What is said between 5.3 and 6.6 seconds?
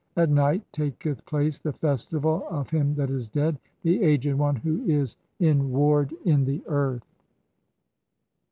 "in ward [in]